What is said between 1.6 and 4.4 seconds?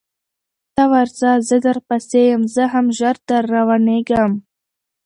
در پسې یم زه هم ژر در روانېږم